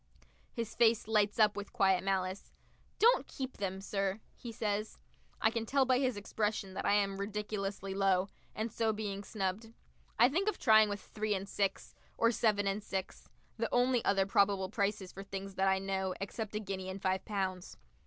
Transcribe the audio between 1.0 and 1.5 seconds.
lights